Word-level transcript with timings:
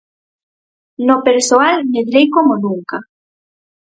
No 1.07 1.15
persoal 1.27 1.75
medrei 1.93 2.25
como 2.35 2.53
nunca. 2.65 2.97